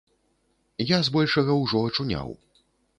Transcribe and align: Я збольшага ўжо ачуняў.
Я 0.95 0.99
збольшага 1.11 1.61
ўжо 1.63 1.85
ачуняў. 1.93 2.37